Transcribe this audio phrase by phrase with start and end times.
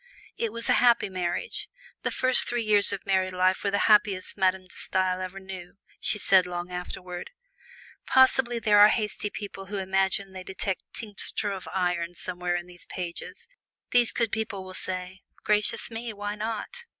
[0.35, 1.69] It was a happy marriage.
[2.01, 5.75] The first three years of married life were the happiest Madame De Stael ever knew,
[5.99, 7.29] she said long afterward.
[8.07, 12.87] Possibly there are hasty people who imagine they detect tincture of iron somewhere in these
[12.87, 13.47] pages:
[13.91, 16.11] these good people will say, "Gracious me!
[16.13, 16.85] why not?"